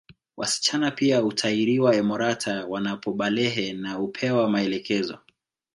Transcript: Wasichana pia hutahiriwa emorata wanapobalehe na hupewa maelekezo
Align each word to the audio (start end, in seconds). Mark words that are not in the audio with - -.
Wasichana 0.37 0.91
pia 0.91 1.19
hutahiriwa 1.19 1.95
emorata 1.95 2.65
wanapobalehe 2.65 3.73
na 3.73 3.93
hupewa 3.93 4.49
maelekezo 4.49 5.17